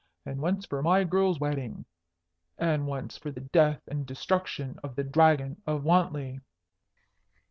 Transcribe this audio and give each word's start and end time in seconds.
and 0.25 0.41
once 0.41 0.65
for 0.65 0.81
my 0.81 1.03
girl's 1.03 1.39
wedding. 1.39 1.85
And 2.57 2.87
once 2.87 3.17
for 3.17 3.29
the 3.29 3.41
death 3.41 3.83
and 3.87 4.03
destruction 4.03 4.79
of 4.81 4.95
the 4.95 5.03
Dragon 5.03 5.61
of 5.67 5.83
Wantley." 5.83 6.41